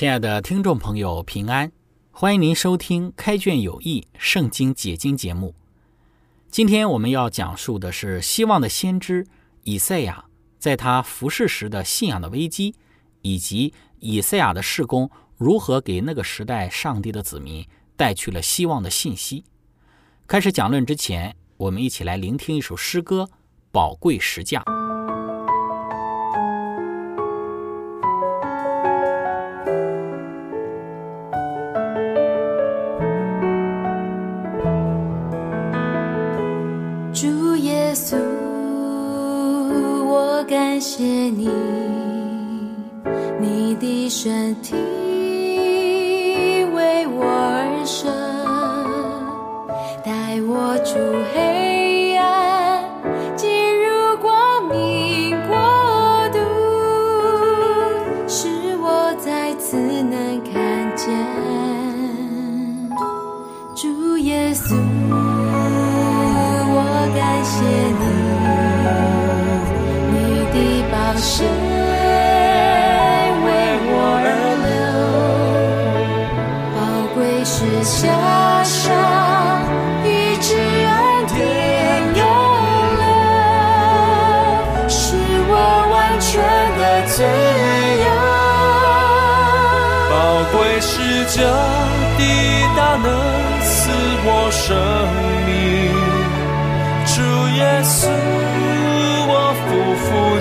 [0.00, 1.70] 亲爱的听众朋友，平安！
[2.10, 5.54] 欢迎您收听《开卷有益·圣经解经》节目。
[6.50, 9.26] 今天我们要讲述的是希望的先知
[9.64, 10.24] 以赛亚
[10.58, 12.74] 在他服侍时的信仰的危机，
[13.20, 19.44] 以及以赛亚的事工如何给那个时代上帝的子民带去了希望的信息。
[20.26, 23.24] 开始讲论之前，我们一起来聆听一首诗歌
[23.70, 24.64] 《宝贵石匠》。
[40.80, 41.46] 谢谢你，
[43.38, 44.74] 你的身体
[46.74, 48.10] 为我而生，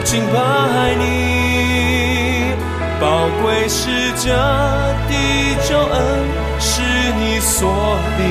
[0.09, 1.05] 敬拜你，
[2.99, 4.25] 宝贵是这
[5.07, 5.13] 的
[5.67, 5.95] 救恩，
[6.59, 6.81] 是
[7.13, 7.69] 你所
[8.17, 8.21] 立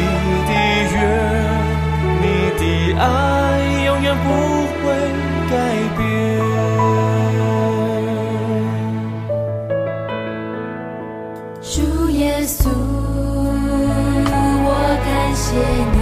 [0.48, 0.50] 的
[0.92, 0.96] 约，
[2.20, 2.24] 你
[2.58, 2.60] 的
[2.98, 3.04] 爱
[3.86, 4.26] 永远不
[4.82, 4.84] 会
[5.52, 5.54] 改
[5.96, 6.02] 变。
[11.62, 12.68] 主耶稣，
[14.66, 14.68] 我
[15.06, 15.46] 感谢
[15.94, 15.96] 你，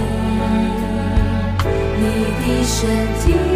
[2.01, 2.03] 你
[2.41, 2.75] 的身
[3.21, 3.46] 体。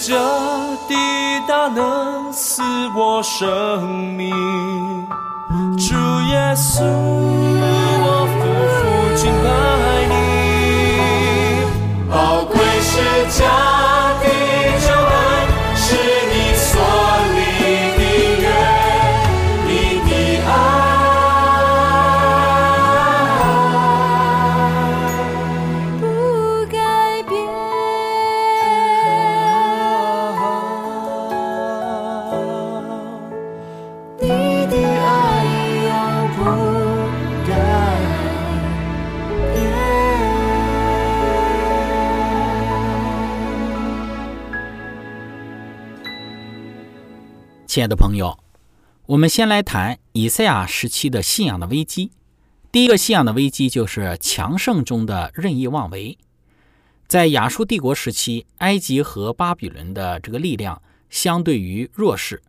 [0.00, 0.14] 这
[0.86, 0.94] 滴
[1.48, 2.62] 答能赐
[2.94, 3.82] 我生
[4.16, 4.30] 命，
[5.76, 5.94] 主
[6.30, 8.38] 耶稣，我夫
[8.76, 8.78] 妇
[9.16, 9.77] 敬拜。
[47.78, 48.36] 亲爱的朋友，
[49.06, 52.10] 我们先来谈以赛亚时期的信仰的危机。
[52.72, 56.18] 第一个信仰的危机就是强盛中的任意妄为。
[57.06, 62.42] 在亚述帝国时期，埃及和巴比伦的这个力量相对于弱势。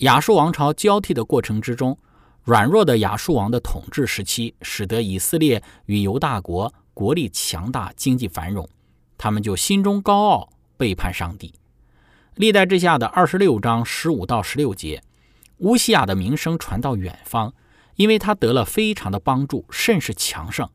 [0.00, 1.96] 亚述王朝交替的过程之中，
[2.42, 8.68] 软弱的亚述王的统治时期，使得以色列与犹大国国力强大、经济繁荣，
[9.16, 11.54] 他们就心中高傲，背叛上帝。
[12.40, 15.02] 历代之下的二十六章十五到十六节，
[15.58, 17.52] 乌西亚的名声传到远方，
[17.96, 20.66] 因为他得了非常的帮助，甚是强盛。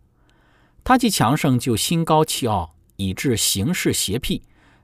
[0.83, 4.43] 他既强盛，就心高气傲，以致行事邪僻，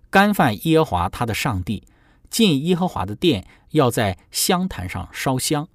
[0.10, 1.84] 干犯耶和华他的上帝，
[2.32, 3.46] 进耶和华的殿。
[3.70, 5.68] 要在香坛上烧香。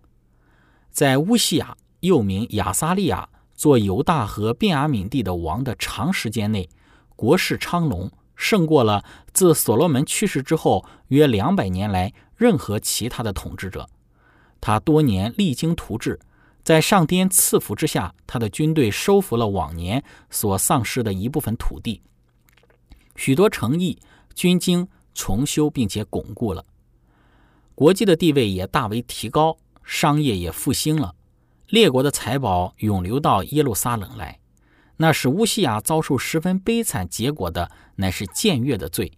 [0.91, 6.69] 在乌西亚（又名亚撒利亚）做犹大和便雅悯地的王的长时间内，
[7.15, 13.89] 国势昌隆，胜过了自所罗门去世之后约两百年来任何其他的统治者。
[14.61, 16.21] 他多年励精图治，
[16.63, 22.03] 在上天赐福之下，他的军队收复了往年所丧失的一部分土地，
[23.15, 23.99] 许多城邑、
[24.35, 26.65] 军经重修并且巩固了。
[27.75, 31.15] 国际的地位也大为提高，商业也复兴了，
[31.69, 34.41] 列国的财宝涌流到耶路撒冷来。
[34.99, 39.13] 那使乌西亚遭受十分悲惨结果的，乃是僭越的罪。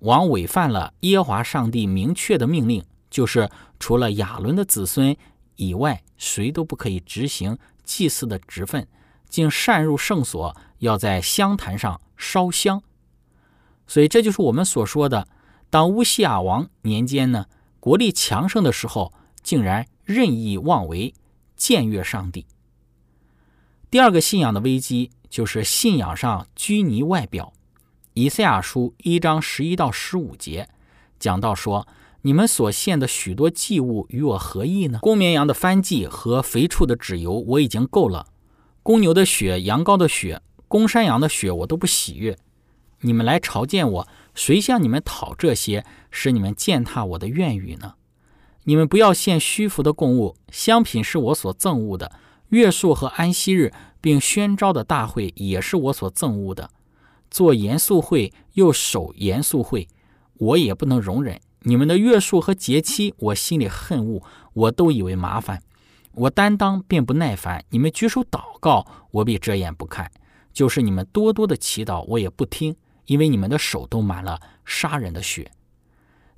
[0.00, 3.48] 王违犯了耶华上帝明确的命令，就是
[3.78, 5.16] 除了亚伦的子孙
[5.56, 8.88] 以外，谁都不可以执行祭祀的职分，
[9.28, 12.82] 竟擅入圣所，要在香坛上烧香。
[13.86, 15.28] 所以这就是我们所说的，
[15.70, 17.46] 当乌西亚王年间呢。
[17.78, 21.12] 国力强盛的时候，竟然任意妄为，
[21.58, 22.46] 僭越上帝。
[23.92, 27.52] 第二个信仰的危机就是信仰上拘泥外表。
[28.14, 30.70] 以赛亚书一章十一到十五节
[31.18, 31.86] 讲到说
[32.22, 34.98] ：“你们所献的许多祭物与我何异呢？
[35.02, 38.28] 公绵羊的翻祭和肥畜的脂油我已经够了，
[38.82, 42.38] 公牛的血、羊羔的血、公山羊的血我都不喜悦。
[43.02, 47.96] 你们来朝见我。”谁向你们讨这些，使你们践踏我的愿语呢？
[48.64, 52.10] 你们不要献虚浮的供物，香品是我所赠物的。
[52.52, 56.70] 月数和安息日，并宣召的大会也是我所赠物的。
[57.30, 59.88] 做严肃会又守严肃会，
[60.34, 61.40] 我也不能容忍。
[61.60, 64.22] 你们的月数和节期，我心里恨恶，
[64.52, 65.62] 我都以为麻烦。
[66.12, 67.64] 我担当便不耐烦。
[67.70, 70.08] 你们举手祷告，我必遮掩不看；
[70.52, 72.76] 就是你们多多的祈祷，我也不听。
[73.06, 75.50] 因为你们的手都满了杀人的血，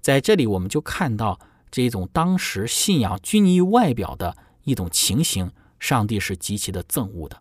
[0.01, 1.39] 在这里我们就看到
[1.71, 5.51] 这种当时信仰拘泥于外表的一种情形，
[5.85, 7.39] 上帝是极其的憎恶的。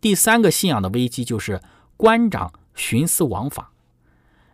[0.00, 1.60] 第三个信仰的危机就是
[1.96, 3.72] 官长徇私枉法。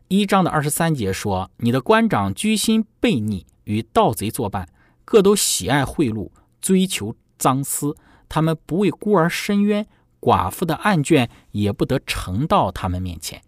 [0.09, 4.67] 一章的二十三节说：“你的官长居心悖逆，与盗贼作伴，
[5.05, 6.31] 各都喜爱贿赂，
[6.63, 7.95] 追求赃私。
[8.27, 9.87] 他们不为孤儿伸冤，
[10.19, 13.43] 寡妇的案卷也不得呈到他们面前。”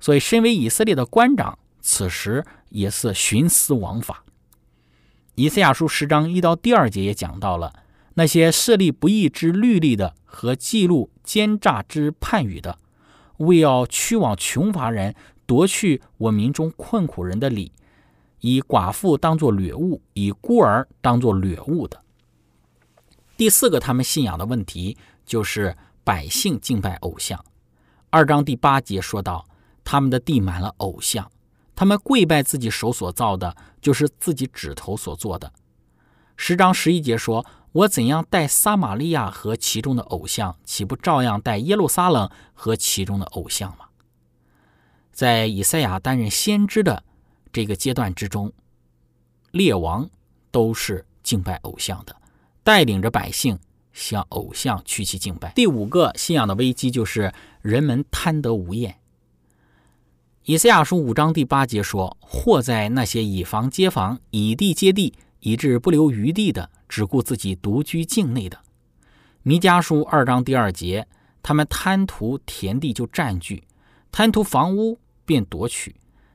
[0.00, 4.24] 所以，身为以色列的官长，此时也是徇私枉法。
[5.34, 7.72] 以赛亚书十章一到第二节也讲到了
[8.18, 12.76] 那些设立不义之律例的和记录奸诈之判语的，
[13.36, 15.14] 为要驱往穷乏人，
[15.46, 17.70] 夺去我民中困苦人的礼，
[18.40, 22.02] 以寡妇当作掠物，以孤儿当作掠物的。
[23.36, 27.38] 第四个，他们信仰的问题就是百姓敬拜偶像。
[28.10, 29.46] 二章第八节说到。
[29.90, 31.30] 他们的地满了偶像，
[31.74, 35.50] 他们跪拜自己手所造的，就是自己指头所做的。
[36.36, 43.86] 十章十一节说：“我怎样待撒玛利亚和其中的偶像，岂不照样待耶路撒冷和其中的偶像吗？”
[45.12, 47.02] 在以赛亚担任先知的
[47.52, 48.52] 这个阶段之中，
[49.50, 50.08] 列王
[50.50, 52.14] 都是敬拜偶像的，
[52.62, 53.58] 带领着百姓
[53.92, 55.52] 向偶像屈膝敬拜。
[55.54, 59.00] 第五个信仰的危机就是人们贪得无厌。
[60.44, 68.58] 以赛亚书五章第八节说：“祸在那些以房接房、以地接地，以致不留余地的，只顾自己独居境内的。”
[69.42, 71.06] 弥迦书二章第二节，
[71.42, 73.64] 他们贪图田地就占据，
[74.10, 75.94] 贪图房屋便夺取，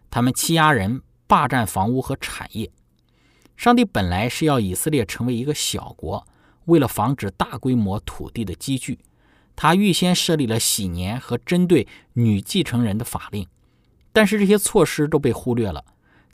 [0.09, 2.71] 他们欺压人，霸占房屋和产业。
[3.55, 6.25] 上帝本来是要以色列成为一个小国，
[6.65, 8.97] 为了防止大规模土地的积聚，
[9.55, 13.47] 他预先设立了喜年和针对女继承人的法令。
[14.11, 15.83] 但是这些措施都被忽略了，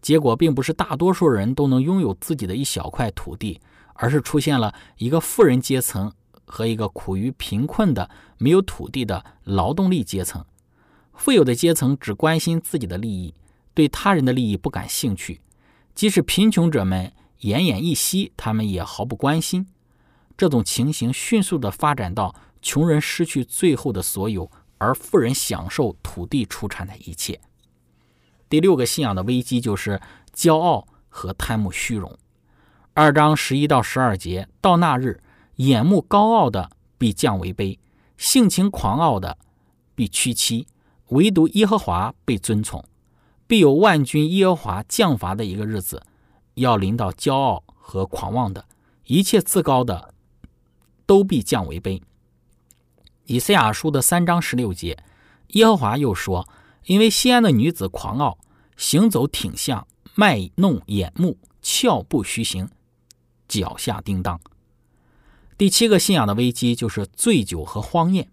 [0.02, 3.60] 结果并不是大多数人都能拥有自己的一小块土地，
[4.02, 6.12] 而是出现了一个富人阶层
[6.46, 10.44] 和一个苦于贫困的没有土地的劳动力阶层。
[11.14, 13.34] 富有的阶层只关心自己的利益，
[13.74, 15.42] 对他人的利益不感兴趣；
[15.94, 19.68] 即使贫穷者们奄奄一息，他们也毫不关心。
[20.38, 27.42] 这种情形迅速地发展到穷人失去最后的所有，而富人享受土地出产的一切。
[28.48, 30.02] 第六个信仰的危机就是
[30.34, 32.18] 骄傲和贪慕虚荣。
[33.02, 35.24] 二章十一到十二节，到那日，
[35.56, 37.80] 眼目高傲的必降为卑，
[38.18, 39.38] 性情狂傲的
[39.96, 40.68] 必屈膝，
[41.08, 42.84] 唯独耶和华被尊崇。
[43.48, 46.04] 必有万军耶和华降罚的一个日子，
[46.56, 48.66] 要临到骄傲和狂妄的，
[49.06, 50.14] 一切自高的。
[51.06, 52.02] 都必降为卑。
[53.28, 55.02] 以赛亚书的三章十六节，
[55.52, 56.50] 耶和华又说
[56.88, 58.38] ：“因为西安的女子狂傲，
[58.76, 62.70] 行走挺向，卖弄眼目，俏步虚行，
[63.50, 64.40] 脚下叮当。”
[65.60, 68.30] 第七个信仰的危机就是醉酒和荒宴。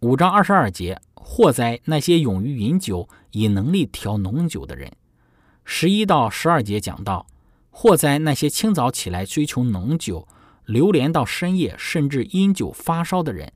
[0.00, 4.90] 五章二十二节，祸灾那些勇于饮酒、以能力调浓酒的人。
[5.64, 7.26] 十一到十二节讲到，
[7.70, 10.26] 祸灾那些清早起来追求浓酒。
[10.66, 13.52] 流连到深夜，甚至因酒发烧的人，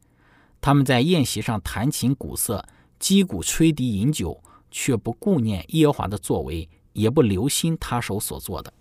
[0.60, 2.66] 他们在宴席上弹琴鼓瑟、
[2.98, 8.72] 击鼓吹笛饮酒，却不顾念耶和华的作为，也不留心他手所做的。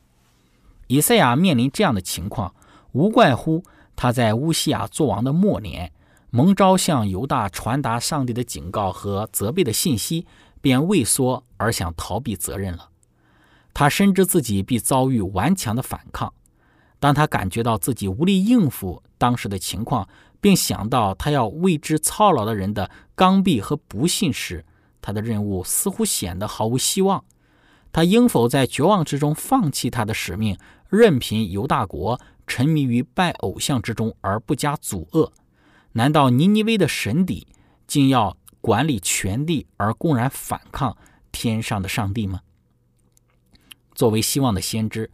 [0.94, 2.54] 以赛亚面临这样的情况，
[2.92, 3.64] 无怪乎
[3.96, 5.92] 他在乌西亚作王的末年，
[6.30, 10.28] 蒙召向犹大传达上帝的警告和责备的信息，
[10.62, 12.90] 便畏缩而想逃避责任了。
[13.74, 16.32] 他深知自己必遭遇顽强的反抗。
[17.00, 20.08] 当他感觉到自己无力应付当时的情况，
[20.40, 24.64] 并想到他要为之操劳的人的刚愎和不信时，
[25.02, 27.24] 他的任务似乎显得毫无希望。
[27.92, 30.58] 他应否在绝望之中放弃他的使命，
[30.94, 35.32] 任凭犹大国沉迷于拜偶像之中而不加阻遏？
[35.94, 37.48] 难道尼尼微的神邸
[37.88, 40.96] 竟要管理权力而公然反抗
[41.32, 42.42] 天上的上帝吗？
[43.96, 45.10] 作为希望的先知。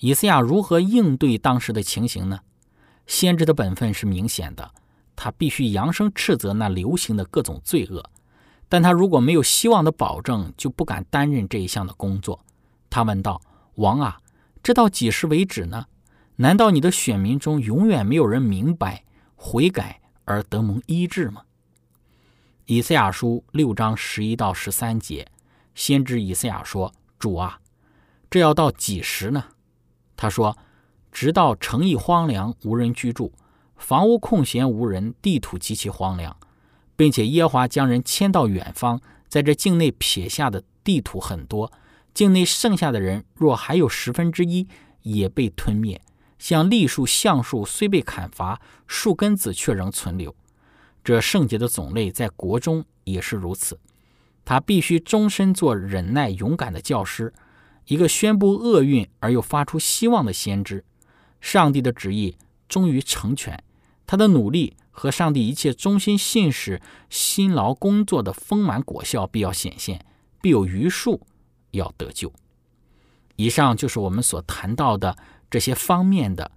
[0.00, 2.40] 以赛亚如何应对当时的情形呢？
[3.06, 4.70] 先知的本分是明显的，
[5.16, 8.04] 他必须扬声斥责那流行的各种罪恶。
[8.68, 12.44] 但他如果没有希望的保证，就不敢担任这一项的工作。
[12.90, 13.40] 他问道
[13.76, 14.18] ：“王啊，
[14.62, 15.86] 这到几时为止呢？
[16.36, 19.04] 难道你的选民中永远没有人明白
[19.34, 21.42] 悔改而得蒙医治吗？”
[22.66, 25.26] 以赛亚书六章十一到十三节，
[25.74, 27.60] 先知以赛亚说：“主啊，
[28.30, 29.44] 这要到几时呢？”
[30.16, 30.56] 他说
[31.10, 33.32] ：“直到城邑荒凉，无人居住，
[33.76, 36.36] 房屋空闲无人，地土极其荒凉，
[36.94, 41.72] 并且耶华将人迁到远方，在这境内撇下的地土很多，
[42.14, 44.66] 境内剩下的人若还有十分之一，
[45.02, 46.00] 也被吞灭。
[46.38, 50.34] 像栗树、橡树虽被砍伐，树根子却仍存留。
[51.04, 53.78] 这圣洁的种类在国中也是如此。
[54.44, 57.32] 他必须终身做忍耐勇敢的教师。”
[57.86, 60.84] 一个宣布厄运而又发出希望的先知，
[61.40, 62.36] 上帝的旨意
[62.68, 63.60] 终于成全，
[64.06, 70.06] 他的努力和上帝一切忠心信使辛劳工作的丰满果效必要显现，
[70.40, 71.26] 必有余数
[71.72, 72.32] 要得救。
[73.36, 75.16] 以上就是我们所谈到的
[75.50, 76.50] 这些方面的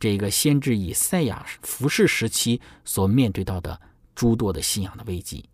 [0.00, 3.80] 这个先知以赛亚服侍时期所面对到的
[4.14, 5.48] 诸多的信仰的危机。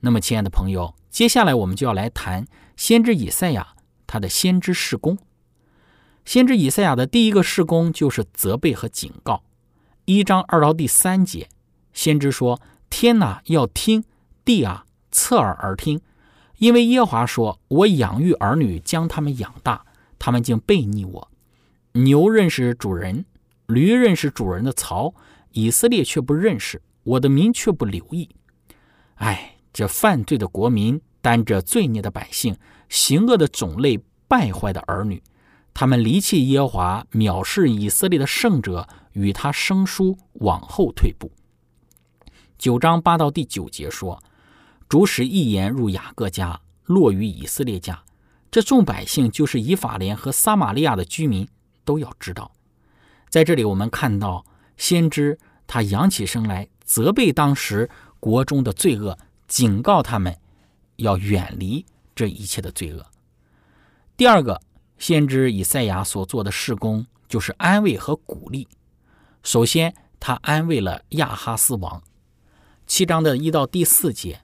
[0.00, 3.74] 那么，亲爱的朋友，接下来我们就要来谈先知以赛亚。
[4.08, 5.18] 他的先知事工，
[6.24, 9.42] 先知以赛亚的第一个事工就是责备和警告。
[10.04, 11.48] 一章二到第三节，
[11.92, 14.02] 先知说：“天哪，要听；
[14.44, 16.00] 地啊，侧耳而听。
[16.58, 19.84] 因为耶和华说：我养育儿女，将他们养大，
[20.18, 21.30] 他们竟背逆我。
[21.92, 23.24] 牛认识主人，
[23.66, 25.14] 驴认识主人的槽，
[25.52, 28.28] 以色列却不认识，我的民却不留意。
[29.16, 32.56] 哎，这犯罪的国民，担着罪孽的百姓。”
[32.88, 33.98] 行恶的种类，
[34.28, 35.20] 败坏的儿女，
[35.74, 41.32] 他们离弃耶和华，藐视以色列的圣者，与他生疏，往后退步。
[42.56, 44.22] 九章八到第九节说
[44.88, 48.02] ：“主使一言入雅各家，落于以色列家。
[48.50, 51.48] 这众百姓就是以法莲和撒玛利亚的居民，
[51.84, 52.52] 都要知道。”
[53.28, 57.90] 在这里，我们看到先知他扬起声来，责备当时
[58.20, 60.38] 国中的罪恶，警告他们
[60.96, 61.84] 要远离。
[62.14, 63.04] 这一切的罪恶。
[64.16, 64.62] 第二个，
[64.96, 68.66] 先知以赛亚所做的事工就是安慰和鼓励。
[69.42, 72.02] 首先，他安慰了亚哈斯王。
[72.86, 74.40] 七章的一到第四节，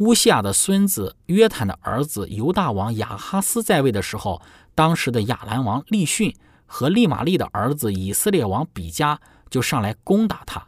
[0.00, 4.40] 乌西亚的孙子约坦的儿子犹大王亚哈斯在位的时候，
[4.74, 10.66] 当时的亚兰王利逊和利玛利的儿子以色列王比加就上来攻打他。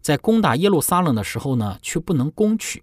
[0.00, 2.82] 在攻打耶路撒冷的时候呢，却不能攻取。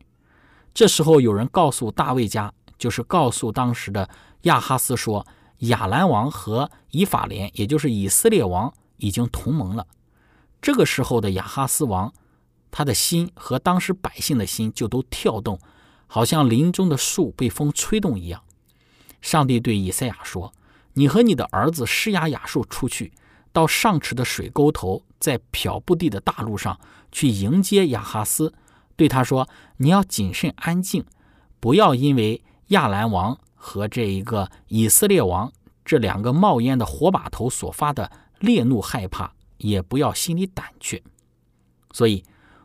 [0.72, 2.54] 这时候有人告诉大卫家。
[2.78, 4.10] 就是告诉当时的
[4.42, 5.28] 亚哈斯说
[5.70, 9.86] ：“亚兰王和以法莲，也就是以色列王已经同盟了。
[10.60, 12.12] 这个时候的亚哈斯王，
[12.72, 15.60] 他的心和当时百姓的心就都跳动，
[16.14, 18.44] 好像林中的树被风吹动一样。
[19.22, 20.54] 上帝对以赛亚说
[20.96, 23.14] ：“你和你的儿子施雅雅述出去，
[23.54, 26.78] 到上池的水沟头，在漂布地的大路上
[27.14, 28.54] 去迎接亚哈斯，
[28.98, 31.06] 对他说：你要谨慎安静，
[31.62, 35.50] 不要因为亚兰王和这一个以色列王
[35.86, 41.04] 这两个冒烟的火把头所发的烈怒害怕。”也不要心里胆怯，
[41.94, 42.24] 所以，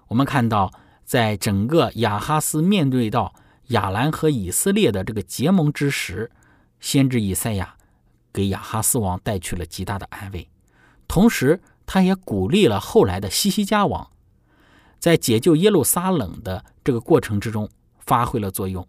[0.08, 0.72] 我们看到，
[1.06, 3.32] 在整个亚哈斯面对到
[3.68, 6.32] 亚兰和以色列的这个结盟之时，
[6.80, 7.76] 先知以赛亚
[8.32, 10.48] 给亚哈斯王带去了极大的安慰，
[11.06, 14.10] 同时，他也鼓励了后来的西西家王，
[14.98, 17.70] 在解救耶路撒冷的这个过程之中
[18.00, 18.86] 发挥了作用。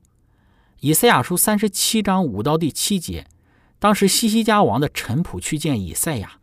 [0.79, 3.27] 以赛亚书三十七章五到第七节，
[3.77, 6.39] 当时西西家王的臣仆去见以赛亚。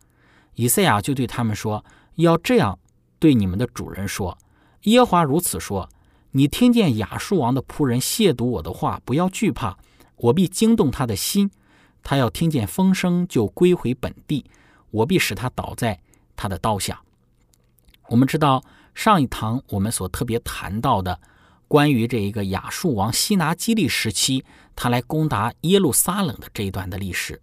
[0.53, 1.83] 以赛亚就对他们说
[2.15, 2.79] ：“要这样
[3.19, 4.37] 对你们的主人说，
[4.85, 5.89] 耶华如此说：
[6.31, 9.77] 你听见亚述王的仆人亵渎我的话，不要惧怕，
[10.17, 11.51] 我必惊动他的心，
[12.03, 14.45] 他要听见风声就归回本地，
[14.91, 15.99] 我必使他倒在
[16.35, 17.01] 他的刀下。”
[18.09, 18.63] 我们知道
[18.93, 21.19] 上一堂我们所特别谈到的
[21.67, 24.43] 关于这一个亚述王西拿基利时期，
[24.75, 27.41] 他来攻打耶路撒冷的这一段的历史，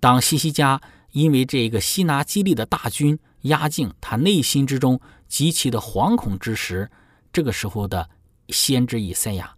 [0.00, 0.80] 当西西家。
[1.12, 4.98] 因为这一个西拿基利的大军压境，他内心之中
[5.32, 6.90] 极其的惶恐之时，
[7.32, 8.10] 这个时候的
[8.50, 9.56] 先知以赛亚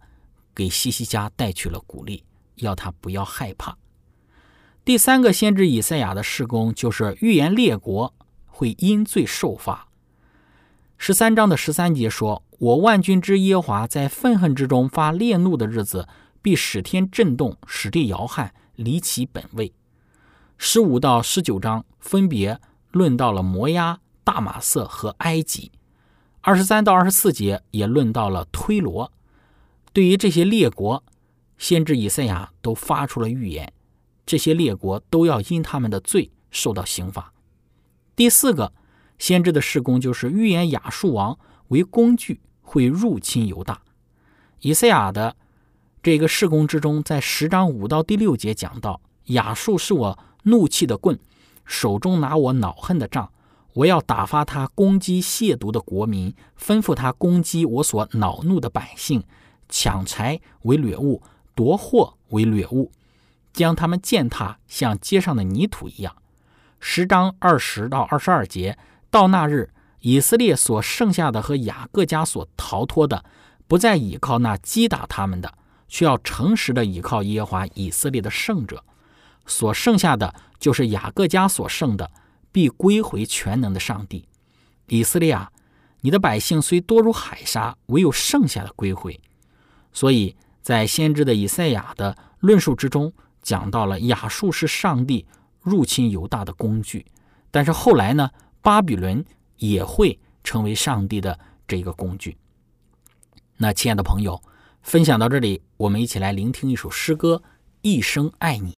[0.55, 2.23] 给西西家带去了鼓励，
[2.55, 3.77] 要他不要害怕。
[4.85, 8.13] 第三个先知以赛亚的事工就是预言列国
[8.45, 9.89] 会因罪受罚。
[10.97, 16.07] 十三章的十三节说：“我万军之耶华在愤恨之中发烈怒的日子，
[16.41, 19.73] 必使天震动，使地摇撼，离其本位。”
[20.57, 22.61] 十五到十九章分别
[22.91, 25.71] 论到了摩押、大马色和埃及，
[26.41, 29.09] 二十三到二十四节也论到了推罗。
[29.93, 31.01] 对于这些列国，
[31.57, 33.71] 先知以赛亚都发出了预言，
[34.25, 37.31] 这些列国都要因他们的罪受到刑罚。
[38.13, 38.73] 第四个
[39.17, 43.81] 先知的事工就是预言亚述王为工具会入侵犹大。
[44.59, 45.37] 以赛亚的
[46.03, 50.19] 这个事工之中，在十章五到第六节讲到亚述是我。
[50.47, 51.17] 怒气的棍，
[51.65, 53.31] 手中拿我恼恨的杖，
[53.75, 59.23] 我要打发他攻击亵渎的国民，吩咐他攻击我所恼怒的百姓，
[59.67, 61.21] 抢财为掠物，
[61.53, 62.91] 夺货为掠物，
[63.51, 66.15] 将他们践踏像街上的泥土一样。
[66.79, 68.77] 十章二十到二十二节，
[69.09, 73.25] 到那日，以色列所剩下的和雅各家所逃脱的，
[73.67, 75.53] 不再倚靠那击打他们的，
[75.89, 78.85] 却要诚实的倚靠耶和华以色列的圣者。
[79.45, 82.09] 所剩下的就是雅各家所剩的，
[82.55, 84.25] 必归回全能的上帝。
[84.87, 85.51] 以色列啊，
[85.99, 89.19] 你的百姓虽多如海沙，唯有剩下的归回。
[89.91, 95.25] 所以在先知的以赛亚的论述之中，讲到了亚述是上帝
[95.59, 97.05] 入侵犹大的工具，
[97.51, 98.29] 但是后来呢，
[98.61, 99.25] 巴比伦
[99.57, 101.37] 也会成为上帝的
[101.67, 102.37] 这个工具。
[103.57, 104.41] 那亲爱的朋友，
[104.81, 107.43] 分享到这里，我们一起来聆听一首诗歌
[107.81, 108.71] 《一生爱你》。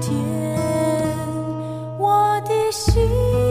[0.00, 0.14] 天
[1.98, 3.45] 我的心。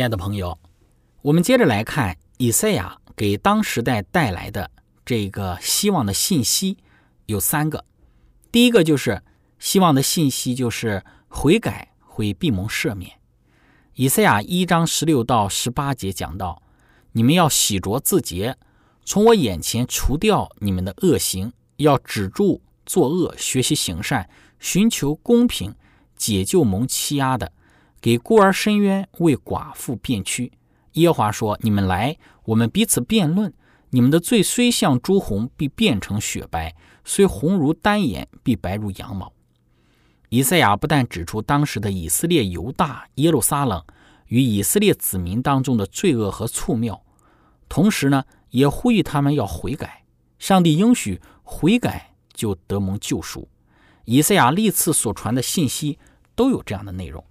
[0.00, 0.58] 亲爱的朋友，
[1.20, 4.70] 我们接着来看以赛亚给当时代带来的
[5.04, 6.78] 这个希望的信息
[7.26, 7.84] 有三个。
[8.50, 9.22] 第一个就是
[9.58, 13.12] 希望的信息，就是悔改会闭蒙赦免。
[13.92, 16.62] 以赛亚一章十六到十八节讲到
[17.12, 18.56] ：“你们要洗濯自洁，
[19.04, 25.74] 从我眼前除掉你们的恶行，要止住作恶，学习行善，寻求公平，
[26.16, 27.52] 解救蒙欺压的。”
[28.00, 30.52] 给孤儿伸冤，为寡妇辩屈。
[30.92, 33.52] 耶华说：“你们来，我们彼此辩论。
[33.90, 36.70] 你们的罪虽像朱红，必变成雪白；
[37.04, 39.32] 虽红如丹颜，必白如羊毛。”
[40.30, 43.84] 以赛亚不但指出当时的以色列、犹大、耶路撒冷
[44.28, 47.00] 与以色列子民当中的罪恶和醋谬，
[47.68, 50.04] 同时呢，也呼吁他们要悔改。
[50.38, 53.48] 上帝应许悔改就得蒙救赎。
[54.04, 55.98] 以赛亚历次所传的信息
[56.34, 57.22] 都有这样的内容。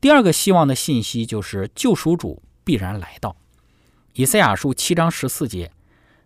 [0.00, 3.36] 第二个希望的信息就是救赎主必然来到。
[4.14, 5.70] 以赛亚书七章十四节，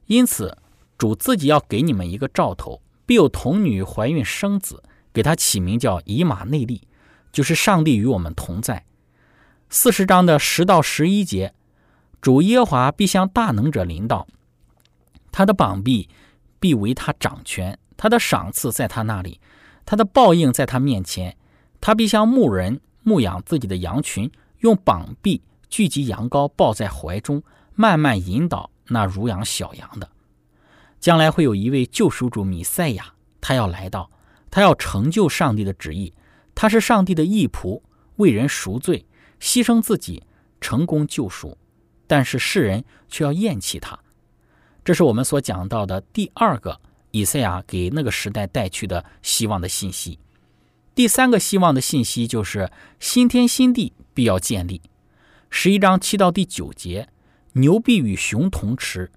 [0.07, 0.57] 因此
[0.97, 4.83] 主自己要给你们一个兆头，必有童女怀孕生子，
[5.13, 6.83] 给他起名叫以马内利，
[7.33, 8.85] 就是上帝与我们同在。
[9.69, 11.53] 四十章的十到十一节，
[12.21, 14.29] 主耶华必向大能者临到，
[15.33, 16.09] 他的膀臂
[16.61, 19.41] 必为他掌权，他的赏赐在他那里，
[19.85, 21.37] 他的报应在他面前，
[21.81, 22.81] 他必向牧人。
[23.05, 27.43] 牧养自己的羊群，用膀臂聚集羊羔，抱在怀中，
[27.75, 30.11] 慢慢引导那乳养小羊的。
[30.99, 34.11] 将来会有一位救赎主米赛亚，他要来到，
[34.51, 36.13] 他要成就上帝的旨意。
[36.55, 37.83] 他是上帝的义仆，
[38.17, 39.05] 为人赎罪，
[39.39, 40.23] 牺牲自己，
[40.61, 41.59] 成功救赎。
[42.07, 43.99] 但是世人却要厌弃他。
[44.85, 50.19] 这是我们所讲到的第二个以赛亚给那个时代带去的希望的信息。
[50.95, 54.81] 第三个希望的信息就是新天新地必要建立。
[55.51, 57.09] 十一章七到第九节，
[57.55, 59.11] 牛必与熊同吃，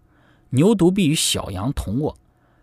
[0.50, 2.18] 牛犊必与小羊同卧，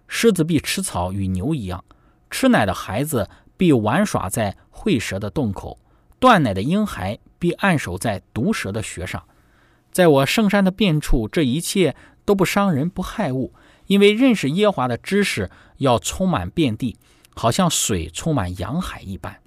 [0.08, 1.84] 狮子必吃草与牛一样，
[2.28, 5.78] 吃奶的孩子必玩耍在会蛇的洞口，
[6.18, 9.22] 断奶的婴孩必按守在毒蛇的穴上。
[9.92, 13.54] 在我圣山的遍处，这一切都不伤人不害物，
[13.86, 16.96] 因为认识耶华的知识要充满遍地。
[17.34, 19.40] 好像水充满洋海一般。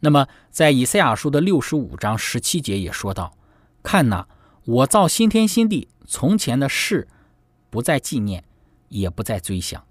[0.00, 3.36] 那么，在以赛亚书的六十五章十七节也说到
[3.82, 4.28] ：“看哪，
[4.64, 7.08] 我造新天新地，从前的事
[7.70, 8.44] 不再纪念，
[8.90, 9.82] 也不再追想。”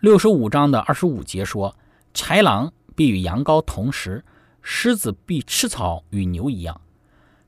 [0.00, 1.76] 六十五章的二十五节说
[2.12, 4.22] ：“豺狼必与羊羔同食，
[4.60, 6.80] 狮子必吃草与牛一样，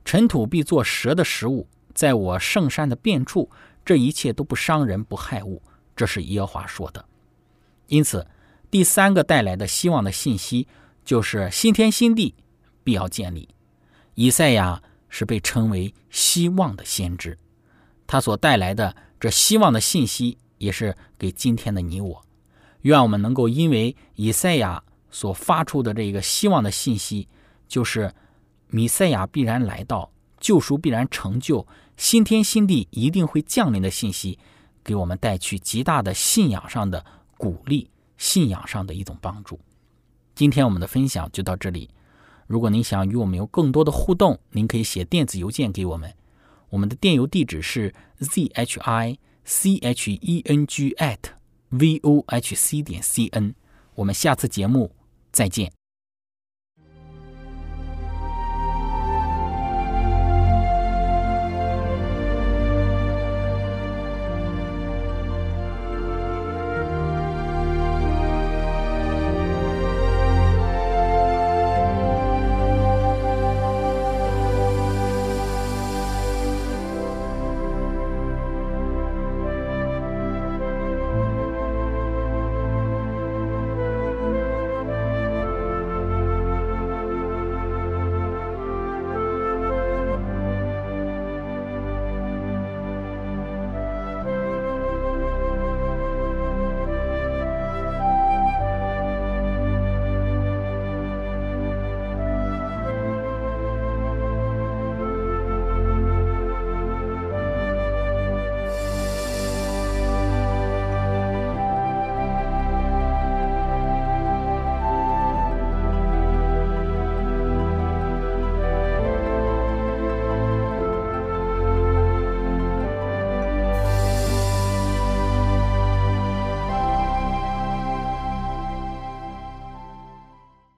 [0.05, 1.69] 尘土必做蛇的食物。
[1.93, 3.51] 在我圣山的遍处，
[3.85, 5.63] 这一切都不伤人不害物。”
[5.95, 7.05] 这是耶和华说的。
[7.87, 8.27] 因此，
[8.71, 10.67] 第三个带来的希望的信息
[11.05, 12.35] 就是新天新地
[12.83, 13.49] 必要建立。
[14.15, 17.39] 以赛亚是被称为希望的先知，
[18.07, 22.25] 他所带来的这希望的信息也是给今天的你我。
[22.83, 27.29] 愿我们能够因为以赛亚所发出的这个希望的信息，
[27.67, 28.13] 就是
[28.69, 31.67] 弥赛亚必然来到，救赎必然成就，
[31.97, 34.39] 新天新地一定会降临的信息，
[34.83, 37.05] 给我们带去极大的信仰上的。
[37.45, 39.61] 鼓励信仰上的一种帮助。
[40.35, 41.91] 今天我们的分享就到这里。
[42.47, 46.15] 如果您想与我们有更多的互动，您可以写电子邮件给我们。
[46.71, 51.19] 我们的电邮地址是 z h i c h e n g at
[51.69, 53.55] v o h c 点 c n。
[53.97, 54.93] 我们下次节目
[55.31, 55.84] 再见。